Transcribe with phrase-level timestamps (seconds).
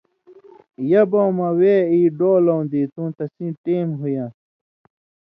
[0.89, 4.35] یبؤں مہ وے ای ڈولؤں دیتُوں تسیں ٹیم ہُویان٘س